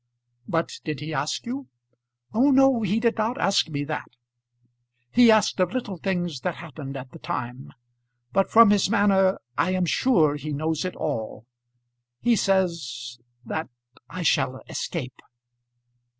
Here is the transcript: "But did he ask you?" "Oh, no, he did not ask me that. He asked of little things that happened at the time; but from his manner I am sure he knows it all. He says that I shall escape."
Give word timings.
"But 0.47 0.79
did 0.83 0.99
he 0.99 1.13
ask 1.13 1.45
you?" 1.45 1.67
"Oh, 2.33 2.49
no, 2.49 2.81
he 2.81 2.99
did 2.99 3.17
not 3.17 3.37
ask 3.39 3.69
me 3.69 3.83
that. 3.83 4.09
He 5.11 5.29
asked 5.29 5.59
of 5.59 5.73
little 5.73 5.97
things 5.97 6.39
that 6.39 6.55
happened 6.55 6.97
at 6.97 7.11
the 7.11 7.19
time; 7.19 7.71
but 8.33 8.49
from 8.49 8.71
his 8.71 8.89
manner 8.89 9.37
I 9.59 9.75
am 9.75 9.85
sure 9.85 10.37
he 10.37 10.53
knows 10.53 10.85
it 10.85 10.95
all. 10.95 11.45
He 12.19 12.35
says 12.35 13.19
that 13.45 13.69
I 14.09 14.23
shall 14.23 14.59
escape." 14.67 15.19